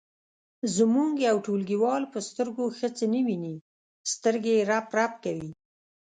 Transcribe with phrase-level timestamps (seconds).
[0.75, 3.55] زموږ یو ټولګیوال په سترګو ښه څه نه ویني
[4.13, 5.51] سترګې یې رپ رپ کوي.